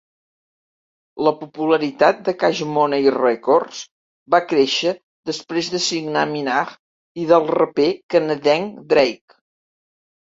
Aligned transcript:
La 1.25 1.33
popularitat 1.41 2.23
de 2.29 2.33
Cash 2.43 2.61
Money 2.77 3.05
Records 3.17 3.81
va 4.35 4.41
créixer 4.53 4.95
després 5.33 5.69
de 5.75 5.83
signar 5.89 6.27
Minaj 6.33 6.75
i 7.25 7.27
el 7.41 7.49
raper 7.61 7.89
canadenc 8.17 8.81
Drake. 8.95 9.41